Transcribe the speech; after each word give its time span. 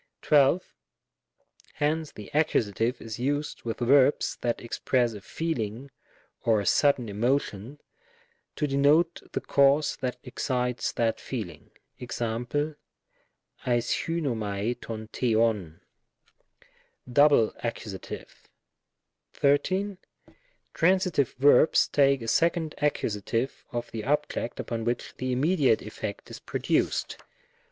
12. 0.23 0.63
Hence 1.75 2.11
the 2.11 2.31
Accus. 2.33 2.99
is 2.99 3.19
used 3.19 3.61
with 3.61 3.81
verbs 3.81 4.35
that 4.41 4.59
ex 4.59 4.79
press 4.79 5.13
a 5.13 5.21
feeling 5.21 5.91
or 6.43 6.59
a 6.59 6.65
sudden 6.65 7.07
emotion, 7.07 7.77
to 8.55 8.65
denote 8.65 9.21
the 9.33 9.41
cause 9.41 9.97
that 10.01 10.17
excites 10.23 10.91
that 10.93 11.19
feeling. 11.21 11.69
Ex.^ 11.99 12.75
aioxvvoftac 13.63 14.79
tov 14.79 15.09
d^tov. 15.11 15.79
DOUBLE 17.13 17.53
ACCUSATrVE. 17.61 18.45
13. 19.33 19.99
Transitive 20.73 21.35
verbs 21.37 21.87
take 21.87 22.23
a 22.23 22.27
second 22.27 22.73
accusative 22.79 23.63
of 23.71 23.91
the 23.91 24.03
object 24.03 24.59
upon 24.59 24.83
which 24.83 25.15
the 25.17 25.31
immediate 25.31 25.83
effect 25.83 26.31
is 26.31 26.39
produced 26.39 27.17
§117. 27.19 27.19
DATIVE. 27.19 27.25